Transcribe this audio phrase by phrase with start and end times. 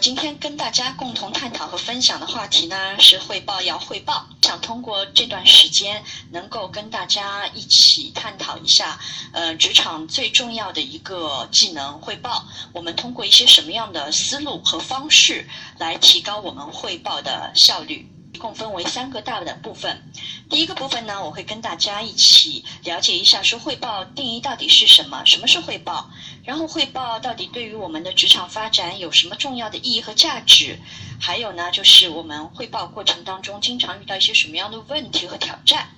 [0.00, 8.98] 今天跟大家共同探讨和分享的话题呢是汇报要汇报，想通过这段时间能够跟大家一起探讨一下，
[9.32, 18.08] 呃，职场最重要的一个技能汇报，我们通过一些什么样的思路和方式来提高我们汇报的效率。
[18.34, 20.12] 一共分为三个大的部分。
[20.50, 26.08] 第一个部分呢，我会跟大家一起了解一下，说汇报定义到底是什么，什么是汇报，
[26.48, 30.78] 然后汇报到底对于我们的职场发展有什么重要的意义和价值，
[31.20, 35.90] 还有呢，就是我们汇报过程当中经常遇到一些什么样的问题和挑战。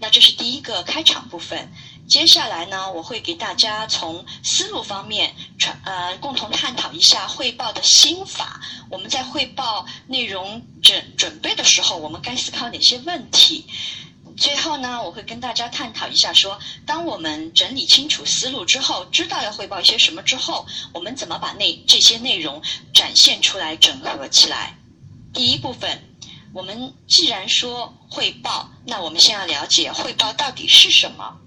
[0.00, 1.70] 那这是第一个开场部分。
[2.08, 8.62] 接下来呢，我会给大家从思路方面传呃共同探讨一下汇报的心法。
[8.88, 13.66] 我们在汇报内容准准备的时候，我们该思考哪些问题？
[14.42, 22.60] 最后呢，我会跟大家探讨一下，说当我们整理清楚思路之后，知道要汇报一些什么之后，我们怎么把内这些内容
[22.92, 24.76] 展现出来、整合起来？
[25.32, 26.16] 第一部分，
[26.52, 31.38] 我们既然说汇报，那我们先要了解汇报到底是什么。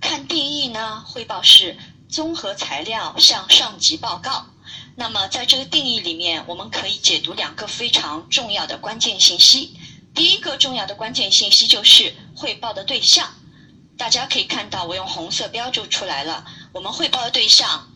[0.00, 4.46] 看定义呢，汇报是综合材料向上级报告。
[4.96, 9.78] 那么在这个定义里面，我们可以解读两个非常重要的关键信息。
[10.16, 13.34] 第一个重要的关键信息就是汇报的对象。
[13.98, 16.44] 大家可以看到，我用红色标注出来了。
[16.72, 17.86] 我们汇报的对象，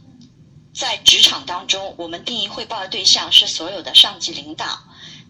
[0.75, 4.81] 在职场当中，我们定义汇报的对象是所有的上级领导。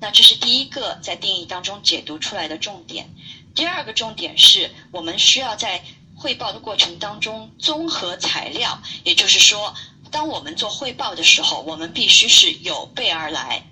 [0.00, 3.08] 那这是第一个在定义当中解读出来的重点。
[3.54, 5.84] 第二个重点是我们需要在
[6.16, 9.75] 汇报的过程当中，综合材料，也就是说，
[10.10, 13.64] 当我们做汇报的时候，我们必须是有备而来。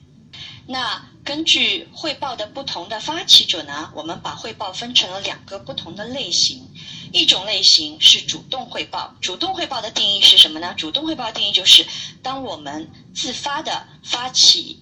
[0.66, 6.68] 那根据汇报的不同的发起者呢，我们把汇报分成了两个不同的类型。
[7.12, 10.74] 一种类型是主动汇报，主动汇报的定义是什么呢？
[10.76, 11.86] 主动汇报定义就是，
[12.22, 14.80] 当我们自发的发起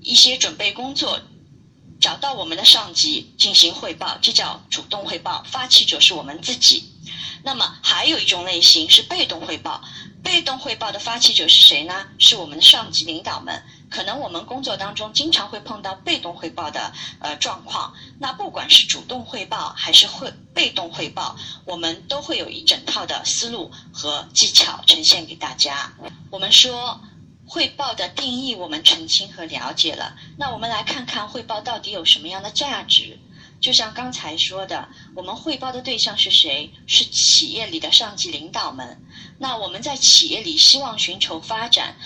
[0.00, 1.20] 一些准备工作。
[2.00, 6.82] 找到我们的上级进行汇报，这叫主动汇报，发起者是我们自己。
[7.44, 9.80] 那么还有一种类型是被动汇报，
[10.20, 12.08] 被动汇报的发起者是谁呢？
[12.18, 13.62] 是我们的上级领导们。
[13.92, 21.36] 可能我们工作当中经常会碰到被动汇报的呃状况，那不管是主动汇报还是会被动汇报，
[21.66, 25.92] 我们都会有一整套的思路和技巧呈现给大家。
[26.30, 27.00] 我们说。
[27.44, 33.18] 汇报的定义我们澄清和了解了，那我们来看看汇报到底有什么样的价值。
[33.60, 36.72] 就像刚才说的，我们汇报的对象是谁？
[36.86, 39.04] 是企业里的上级领导们。
[39.38, 41.96] 那我们在企业里希望寻求发展，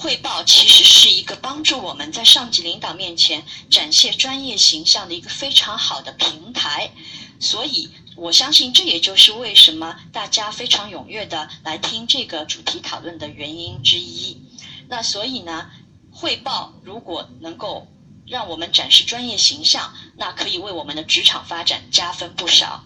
[0.00, 6.90] 汇报其实是一个帮助我们在上级领导面前展现专业形象的一个非常好的平台。
[7.38, 14.40] 所以，我相信这也就是为什么大家非常踊跃的来听这个主题讨论的原因之一。
[14.88, 15.70] 那所以呢，
[16.10, 17.86] 汇报如果能够
[18.26, 22.82] 让我们展示专业形象，那可以为我们的职场发展加分不少。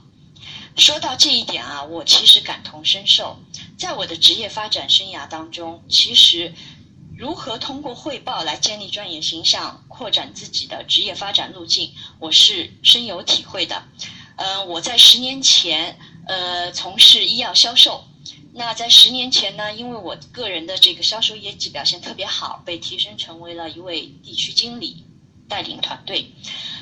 [0.76, 3.38] 说到这一点啊，我其实感同身受。
[3.78, 6.52] 在我的职业发展生涯当中，其实
[7.16, 13.84] 如何通过汇报来建立专业形象、扩展自己的职业发展路径，我是深有体会的。
[14.36, 18.04] 嗯，我在十年前呃从事医药销售。
[18.52, 25.04] 那在十年前呢，因为我个人的这个销售业绩表现特别好，被提升成为了一位地区经理，
[25.48, 26.32] 带领团队。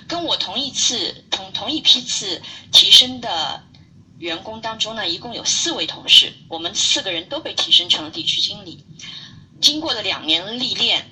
[0.09, 2.41] 跟我同一次同同一批次
[2.73, 3.63] 提升的
[4.19, 8.85] 员工当中呢，一共有四位同事，我们四个人都被提升成了地区经理。
[9.63, 11.09] 经过了两年历练，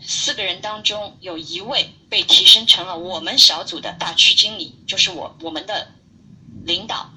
[0.00, 5.92] 四个人当中有一位被提升成了我们小组的大区经理，就是我我们的
[6.64, 7.10] 领导。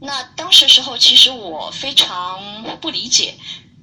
[0.00, 3.34] 那当时时候，其实我非常不理解，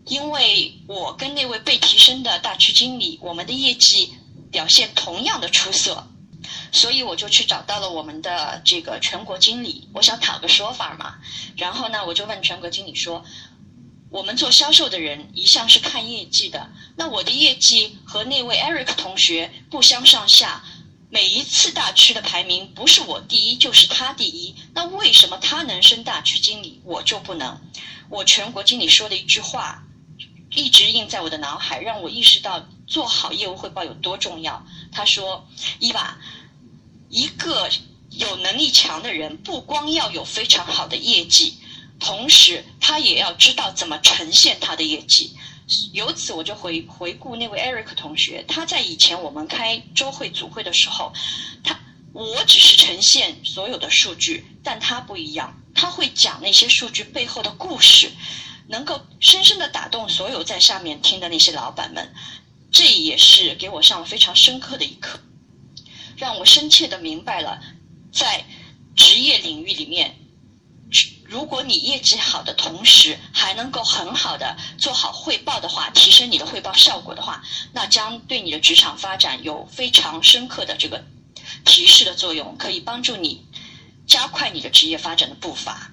[0.05, 4.13] 因为我跟那位被提升的大区经理，我们的业绩
[4.49, 6.07] 表现同样的出色，
[6.71, 11.17] 所以我就去找到了我们的这个全国经理，我想讨个说法嘛。
[11.57, 13.23] 然后呢，我就问全国经理说
[14.09, 20.63] ：“我们做销售的人一向是看业绩的，那我的业绩和那位 Eric 同学不相上下。”
[21.09, 27.61] 每一次大区的排名不是我第一就是他第一，那为什么他能升大区经理，我就不能？
[28.09, 29.85] 我全国经理说的一句话，
[30.51, 34.65] 一直印在我的脑海，让我意识到做好业务汇报有多重要。
[34.91, 35.47] 他说
[35.79, 36.17] ：“伊娃，
[37.09, 37.69] 一个
[38.09, 41.57] 有能力强的人，不光要有非常好的业绩，
[41.99, 45.35] 同时他也要知道怎么呈现他的业绩。”
[45.91, 51.11] 由此我就回回顾那位 Eric 同学，他在以前我们开周会组会的时候，
[51.61, 51.77] 他
[52.13, 58.09] 我只是呈现所有的数据，但他不一样，他会讲那些数据背后的故事，
[58.69, 62.13] 能够深深的打动所有在下面听的那些老板们，
[62.71, 65.19] 这也是给我上了非常深刻的一课，
[66.15, 67.61] 让我深切的明白了，
[68.13, 68.45] 在
[68.95, 70.17] 职业领域里面。
[71.27, 77.43] 如果你业绩好的同时还能够很好的做好汇报的话，提升你的汇报效果的话，
[77.73, 81.03] 那将对你的职场发展有非常深刻的这个
[81.65, 83.45] 提示的作用，可以帮助你
[84.07, 85.91] 加快你的职业发展的步伐。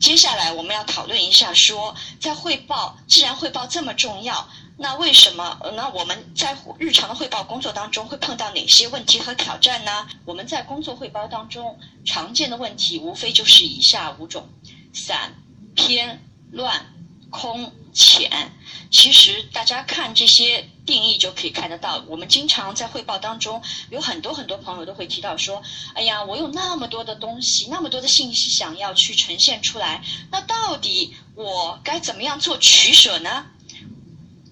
[0.00, 4.48] 接下来我们要讨论一下，说在汇报，既然汇报这么重要。
[4.78, 5.60] 那为什么？
[5.76, 10.08] 那我们在日常的汇报工作当中会碰到哪些问题和挑战呢？
[10.24, 14.48] 我们在工作汇报当中常见的问题无非就是以下五种：
[14.94, 15.34] 散、
[15.74, 16.86] 偏、乱、
[17.28, 18.52] 空、浅。
[18.90, 22.02] 其实大家看这些定义就可以看得到。
[22.08, 25.62] 我们经常在汇报当中有很多很多朋友都会提到说
[25.94, 30.02] ：“哎呀，我有那么多的东西，那么多的信息想要去呈现出来，
[30.32, 33.46] 那到底我该怎么样做取舍呢？”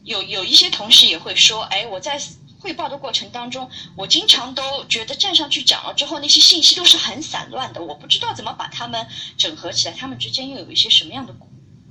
[0.05, 2.23] 有有一些同事也会说，哎，我在
[2.61, 9.07] 汇报的过程当中，我经常都觉得站上去讲了之后，那些信息都是很散乱的，我不知道怎么把它们
[9.37, 11.35] 整合起来，他们之间又有一些什么样的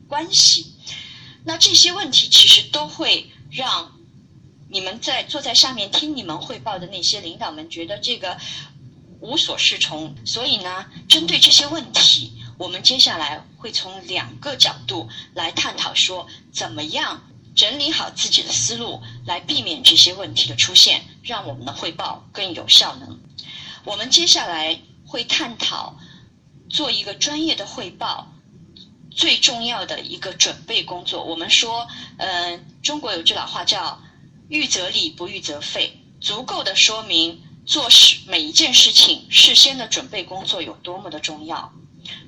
[0.07, 0.76] 关系？
[1.47, 3.95] 那这些问题其实都会让
[4.69, 8.38] 你们在坐在下面听你们汇报的那些领导们觉得这个
[9.21, 10.13] 无所适从。
[10.25, 17.23] 所以呢，针对这些问题，我们接下来会从两个角度来探讨，说怎么样。
[17.55, 23.19] 整理好自己的思路，来避免这些问题的出现，让我们的汇报更有效能。
[23.83, 25.97] 我们接下来会探讨
[26.69, 28.31] 做一个专业的汇报
[29.17, 31.23] 最重要的一个准备工作。
[31.23, 31.87] 我们说，
[32.17, 33.99] 嗯，中国有句老话叫
[34.47, 41.73] “预则立，不预则废”，足够的说明做事每一件事情事先的准备工作有多么的重要。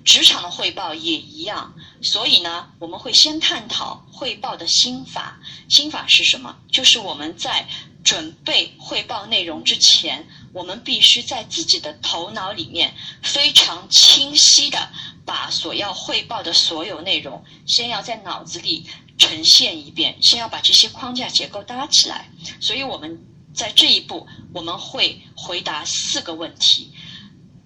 [0.04, 5.40] 职场的汇报也一样，所以呢，我们会先探讨汇报的心法。
[5.70, 6.58] 心法是什么？
[6.72, 7.68] 就是我们在
[8.04, 14.90] 准备汇报内容之前，我们必须在自己的头脑里面非常清晰的
[15.26, 18.88] 把所要汇报的所有内容，先要在脑子里
[19.18, 22.32] 呈现一遍，先要把这些框架结构搭起来。
[22.60, 23.22] 所以我们
[23.54, 26.94] 在这一步，我们会回答四个问题。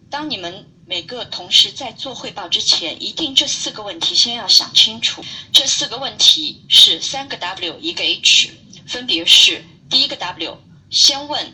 [0.09, 0.69] 当你们。
[0.86, 5.24] 每个同事在做汇报之前，一定这四个问题先要想清楚。
[5.53, 8.51] 这四个问题是三个 W 一个 H，
[8.86, 10.57] 分别是第一个 W，
[10.91, 11.53] 先问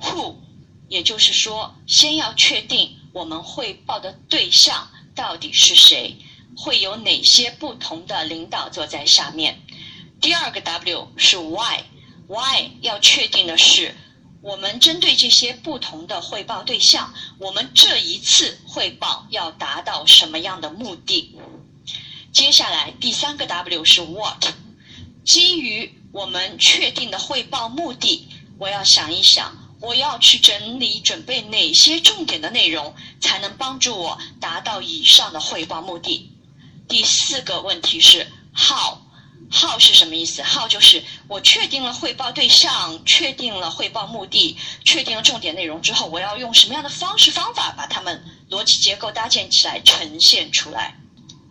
[0.00, 0.36] Who，
[0.92, 6.18] 也就是说，先要确定我们汇报的对象到底是谁，
[6.54, 9.62] 会有哪些不同的领导坐在下面。
[10.20, 13.94] 第二个 W 是 Why，Why 要确定的是。
[14.42, 21.34] 我们针对这些不同的汇报对象，我们这一次汇报要达到什么样的目的？
[22.34, 24.44] 接下来第三个 W 是 What，
[25.24, 36.30] 基于我们确定的汇报目的，我要想一想，我要去整理准备哪些重点的内容，才能帮助我达到以上的汇报目的？
[36.88, 50.96] 第四个问题是 how，how 是什么意思？？how 就是我确定了汇报对象，确定了汇报目的，确定了重点内容之后，我要用什么样的方式方法把它们逻辑结构搭建起来，呈现出来。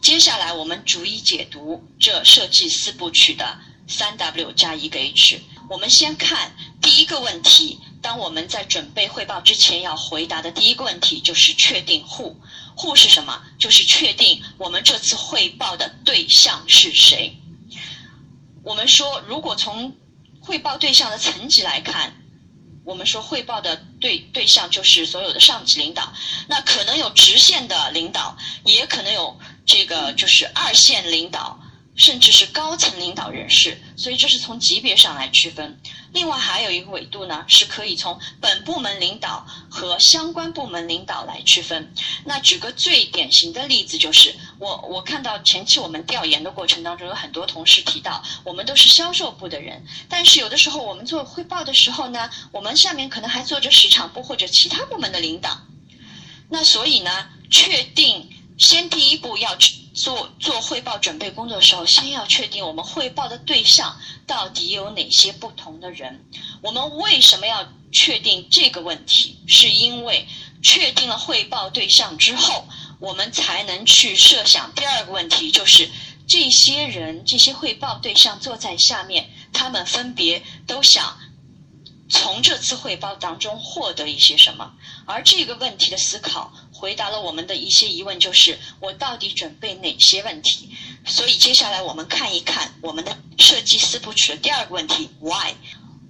[0.02, 3.60] 接下来我们逐一解读这设计四部曲的
[3.90, 5.42] 三 W 加一个 H。
[5.70, 12.36] 我们先看第一个问题，当我们在准备汇报之前要回答的第一个问题就是确定 Who。
[12.78, 13.44] Who 是什么？
[13.60, 17.38] 就是确定我们这次汇报的对象是谁。
[18.64, 19.96] 我们说，如果从
[20.40, 22.16] 汇报对象的层级来看，
[22.84, 26.12] 我们说汇报的对对象就是所有的上级领导，
[26.48, 31.60] 那可能有直线的领导，也可能有这个就是二线领导。
[31.96, 35.80] 甚至是高层领导人士，所以这是从级别上来区分。
[36.14, 41.94] 另外还有一个维度呢，是可以从本部门领导和相关部门领导来区分。
[42.26, 55.62] 那举个最典型的例子，就是我我看到前期我们调研的过程当中，有很多同事提到，我们都是销售部的人，但是有的时候我们做汇报的时候呢，我们下面可能还坐着市场部或者其他部门的领导。
[56.50, 58.30] 那所以呢，确定。
[58.62, 66.24] 先第一步要去做做汇报准备工作的时候，先要确定我们汇报的对象到底有哪些不同的人。
[66.62, 69.40] 我们为什么要确定这个问题？
[69.48, 70.28] 是因为
[70.62, 72.68] 确定了汇报对象之后，
[73.00, 75.90] 我们才能去设想第二个问题，就是
[76.28, 81.18] 这些人、这些汇报对象坐在下面，他们分别都想
[82.08, 84.72] 从这次汇报当中获得一些什么。
[85.08, 86.54] 而这个问题的思考。
[86.82, 90.76] 回答了我们的一些疑问，就是我到底准备哪些问题？
[91.06, 95.54] 所以接下来我们看一看我们的设计四部曲的第二个问题：Why？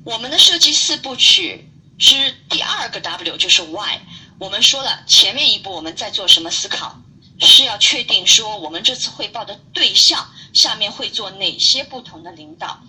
[0.05, 3.99] 我们的设计四部曲之第二个 W 就是 Why。
[4.39, 7.01] 我们说了前面一步我们在做什么思考，
[7.41, 12.79] 是要确定说我们这次汇报的对象下面会做哪些不同的领导。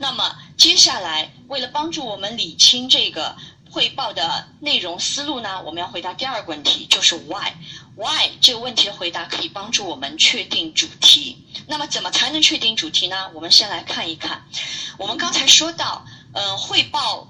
[0.00, 3.36] 那么接下来为了帮助我们理清这个。
[3.70, 5.62] 汇报的内容思路呢？
[5.62, 7.52] 我们要回答第二个问题，就是 why。
[7.96, 11.44] why 这个问题的回答可以帮助我们确定主题。
[11.66, 13.30] 那么怎么才能确定主题呢？
[13.34, 14.44] 我们先来看一看。
[14.96, 17.28] 我们刚才说到，嗯，汇报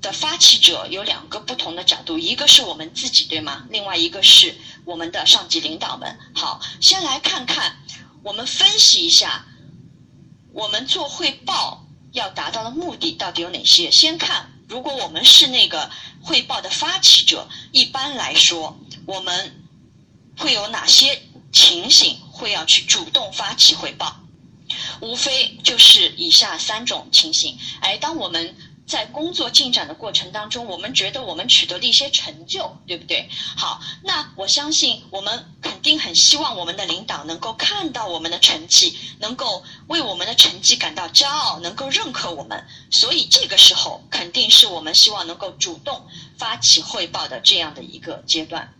[0.00, 3.66] 的发起者有两个不同的角度，一个是我们自己，对吗？
[3.70, 6.16] 另外一个是我们的上级领导们。
[6.34, 7.76] 好，先来看看，
[8.22, 9.44] 我们分析一下，
[10.52, 13.90] 我们做汇报要达到的目的到底有哪些？
[13.90, 14.53] 先看。
[14.68, 15.90] 如果我们是那个
[16.22, 19.62] 汇报的发起者，一般来说，我们
[20.36, 24.20] 会有哪些情形会要去主动发起汇报？
[25.00, 27.58] 无非就是以下三种情形。
[27.80, 28.56] 哎，当我们。
[28.86, 33.28] 在工作进展的过程当中，我们觉得我们取得了一些成就，对不对？
[33.56, 42.62] 好，那我相信我们肯定很希望我们的领导能够看到我们的成绩，能够为我们的成绩感到骄傲，能够认可我们。
[42.90, 46.06] 所以这个时候肯定是我们希望能够主动
[46.38, 48.74] 发起汇报的这样的一个阶段。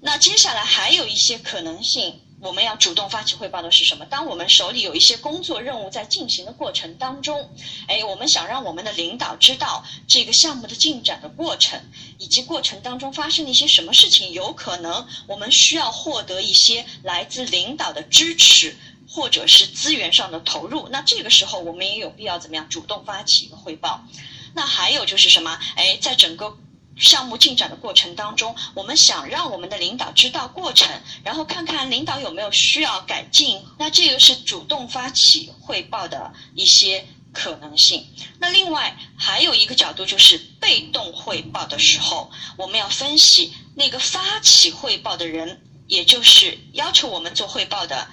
[0.00, 2.21] 那接下来还有一些可能性。
[2.42, 4.04] 我们要主动发起汇报的是什么？
[4.06, 7.48] 当我们手里有一些工作任务在进行的过程当中，
[7.86, 11.80] 哎，我们想让我们的领导知道这个项目的进展的过程，
[12.18, 18.76] 以及过程当中发生了一些什么事情，有可能我们需要获得一些来自领导的支持，
[19.08, 20.88] 或者是资源上的投入。
[20.90, 24.04] 那这个时候，我们也有必要怎么样主动发起一个汇报？
[24.52, 25.56] 那还有就是什么？
[25.76, 26.58] 哎，在整个。
[26.96, 30.88] 项目进展的过程当中，我们想让我们的领导知道过程，
[31.24, 33.60] 然后看看领导有没有需要改进。
[33.78, 38.06] 那这个是主动发起汇报的一些可能性。
[38.38, 48.06] 那另外还有一个角度就是被动汇报的时候，我们要分析那个发起汇报的人，也就是要求我们做汇报的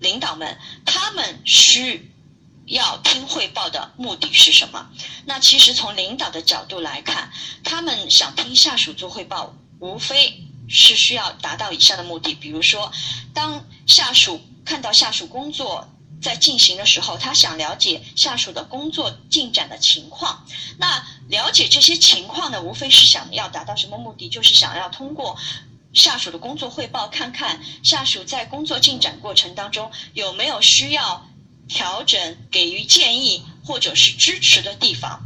[0.00, 2.10] 领导们，他们需。
[2.66, 4.90] 要听汇报的目的是什么？
[5.24, 7.30] 那其实从领导的角度来看，
[7.62, 12.34] 他们想听下属做汇报，无非是需要达到以下的目的。
[12.34, 12.90] 比如说，
[13.32, 15.88] 当下属看到下属工作
[16.20, 20.44] 在进行的时候，他想了解下属的工作进展的情况。
[20.78, 24.28] 那了解这些情况呢，无非是想要达到什么目的？
[24.28, 25.36] 就是想要通过
[25.94, 31.28] 下属的工作汇报，看看下属在工作进展过程当中有没有需要。
[31.68, 35.22] 调整、给予建议或者是支持的地方。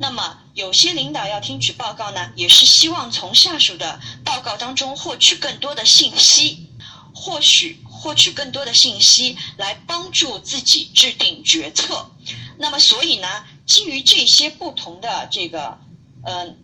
[0.00, 6.68] 那么，有些领导要听取报告呢，也是希望从下属的报告当中获取更多的信息，
[7.12, 12.12] 或许获取更多的信息来帮助自己制定决策。
[12.58, 15.78] 那么，所以呢，基于这些不同的这个，
[16.24, 16.56] 嗯，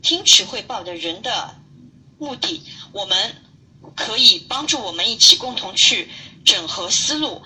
[0.00, 1.56] 听取汇报的人的
[2.18, 2.62] 目的，
[2.92, 3.42] 我们
[3.96, 6.08] 可以帮助我们一起共同去
[6.44, 7.42] 整合思路。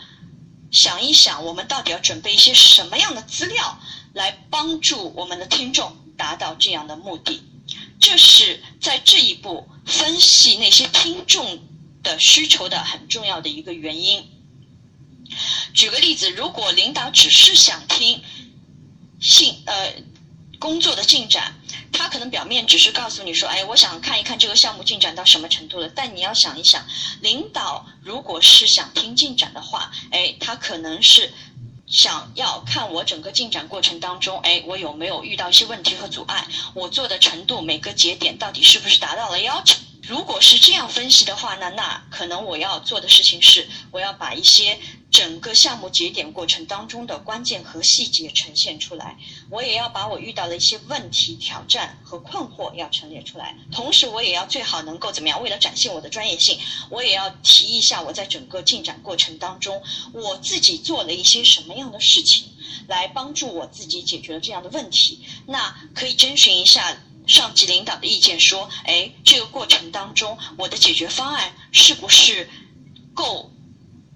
[0.73, 3.79] 想一想，我们到底要准备一些什么样的资料，
[4.15, 7.43] 来帮助我们的听众达到这样的目的？
[8.01, 11.63] 这是在这一步分析那些听众
[12.03, 14.29] 的需求的很重要的一个原因。
[15.75, 18.23] 举个例子，如果领导只是想听
[19.21, 19.95] 信呃
[20.59, 21.55] 工作的进展。
[22.03, 25.89] 他可能表面只是告诉你说，哎，我想看一看这个项目进展到什么程度了。
[25.89, 26.85] 但你要想一想，
[27.21, 31.33] 领导如果是想听进展的话，哎，他可能是
[31.87, 36.45] 想要看我整个进展过程当中，哎，我有没有遇到一些问题和阻碍，
[36.75, 39.79] 我做的程度每个节点到底是不是达到了要求。
[40.03, 44.77] 如果是这样分析的话，那那可能我要做的事情是，我要把一些。
[45.13, 49.19] 整个项目节点过程当中的关键和细节呈现出来，
[49.51, 53.55] 我也要把我遇到的一些问题、挑战和困惑要陈列出来。
[53.71, 55.43] 同时，我也要最好能够怎么样？
[55.43, 59.83] 为了展现我的专业性，我也要提一下我在整个进展过程当中，
[60.15, 62.49] 我自己做了一些什么样的事情，
[62.89, 65.23] 来帮助我自己解决了这样的问题。
[65.47, 72.49] 那可以征询一下上级领导的意见，说，哎，这个过程当中，我的解决方案是不是
[73.13, 73.52] 够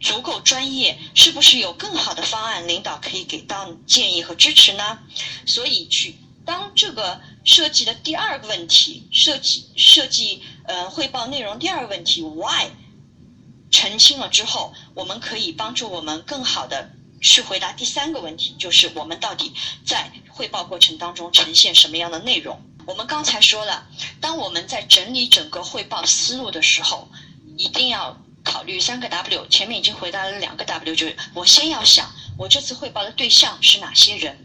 [0.01, 0.99] 足够专业？
[1.15, 4.99] 是不是有更好的方案，领导可以给到建议和支持呢？
[5.47, 12.69] 所以去当这个设计的第二个问题，设计设计呃汇报内容第二个问题 why
[13.71, 16.91] 澄清了之后，我们可以帮助我们更好的。
[17.23, 19.55] 去回答第三个问题，就是我们到底
[19.87, 22.61] 在汇报过程当中呈现什么样的内容？
[22.87, 23.87] 我们刚才说了，
[24.21, 27.09] 当我们在整理整个汇报思路的时候，
[27.57, 29.47] 一定要考虑三个 W。
[29.49, 34.39] 前面已经回答了两个 W，就是我先要想我这次汇报的对象是哪些人，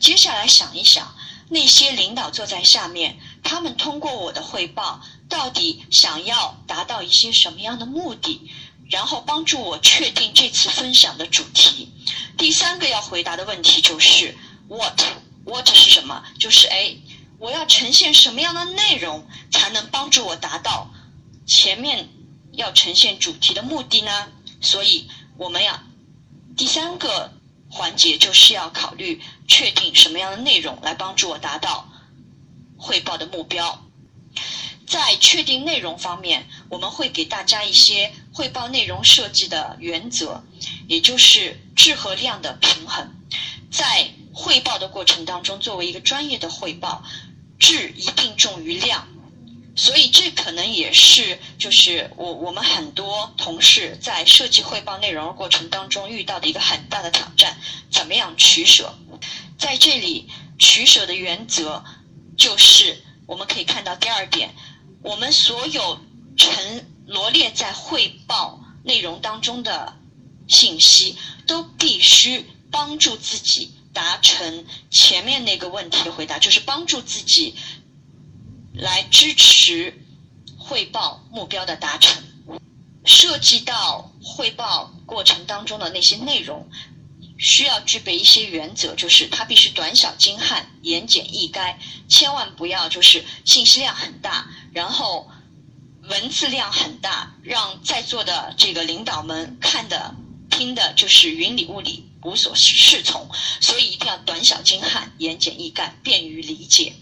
[0.00, 1.14] 接下来想一想
[1.50, 8.50] 那些领导坐在下面，他们通过我的汇报到底想要达到一些什么样的目的，
[8.90, 11.92] 然后帮助我确定这次分享的主题。
[12.36, 14.36] 第三个要回答的问题就是
[14.68, 16.22] what，what 是什么？
[16.38, 16.96] 就是哎，
[17.38, 20.90] 我要呈现什么样的内容才能帮助我达到
[21.46, 22.08] 前面
[22.58, 24.28] 要呈现主题的目的呢？
[24.60, 25.80] 所以我们要
[26.56, 27.32] 第三个
[27.70, 31.88] 环节就是要考虑确定什么样的内容来帮助我达到
[32.76, 33.84] 汇报的目标。
[34.86, 40.42] 在确定内容方面，我们会给大家一些汇报内容设计的原则，
[40.88, 43.14] 也就是质和量的平衡。
[43.70, 47.04] 在汇报的过程当中，作为一个专业的汇报，
[47.58, 49.06] 质一定重于量，
[49.78, 57.56] 所以这可能也是就是我我们很多同事在设计汇报内容的过程当中遇到的一个很大的挑战：
[57.88, 58.92] 怎么样取舍？
[59.56, 61.84] 在这里取舍的原则
[62.36, 64.52] 就是我们可以看到第二点。
[65.00, 66.00] 我们所有
[66.36, 69.96] 陈罗列在汇报内容当中的
[70.48, 71.16] 信息，
[71.46, 77.54] 都必须帮助自己达成前面那个问题的回答，就是帮助自己
[78.78, 79.92] 来支持
[80.56, 82.24] 汇报目标的达成。
[83.04, 86.68] 涉及到汇报过程当中的那些内容，
[87.38, 94.46] 需要具备一些原则，就是它必须短小精悍、言简意赅，千万不要就是信息量很大。
[94.74, 95.30] 然后
[96.02, 100.14] 文字量很大，让在座的这个领导们看的、
[100.50, 103.28] 听的，就是云里雾里，无所适从。
[103.60, 106.94] 所以一定要短小精悍、言简意赅、便于理解。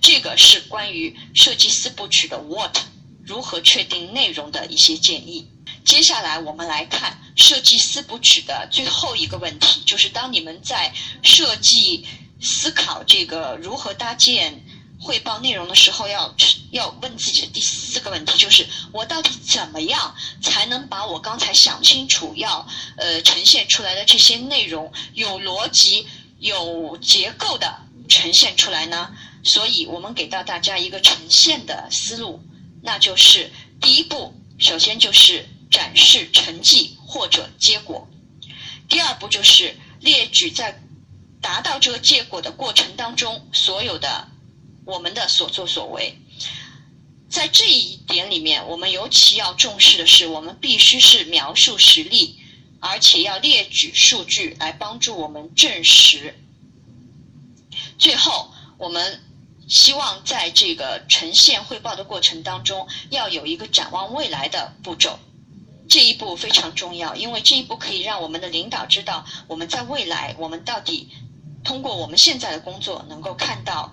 [0.00, 2.76] 这个是关于设计四部曲的 What
[3.24, 5.48] 如何确定内容的一些建议。
[5.84, 12.06] 接下来我们来看设计四部曲的最后一个问题，就是当你们在设计、
[12.40, 14.64] 思考这个如何搭建。
[15.00, 16.34] 汇报内容的时候，要
[16.74, 26.04] 要问自己的第四个问题，就是我到底怎么样才能把我刚才想清楚要呃呈现出来的这些内容有逻辑、
[26.40, 29.14] 有结构的呈现出来呢？
[29.44, 32.42] 所以我们给到大家一个呈现的思路，
[32.82, 38.08] 那就是第一步，首先就是展示成绩或者结果；
[38.88, 40.82] 第二步就是列举在
[41.40, 44.26] 达到这个结果的过程当中所有的。
[44.86, 46.18] 我们的所作所为，
[47.34, 52.38] 在这一点里面，我们尤其要重视的是，我们必须是描述实例，
[52.78, 56.38] 而且要列举数据来帮助我们证实。
[57.98, 59.20] 最后，我们
[59.68, 65.18] 希望在这个呈现汇报的过程当中，要有一个展望未来的步骤。
[65.88, 71.08] 这一步非常重要，因为这一步可以让我们的领导知道，我们在未来，我们到底
[71.64, 73.92] 通过我们现在的工作，能够看到。